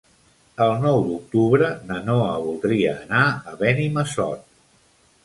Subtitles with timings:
[0.67, 3.21] El nou d'octubre na Noa voldria anar
[3.53, 4.49] a Benimassot.